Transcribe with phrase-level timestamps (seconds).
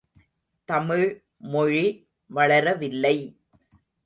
[0.69, 1.05] தமிழ்
[1.47, 1.85] மொழி
[2.29, 3.15] வளரவில்லை!